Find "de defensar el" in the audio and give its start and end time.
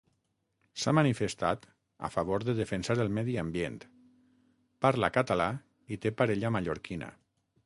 2.49-3.13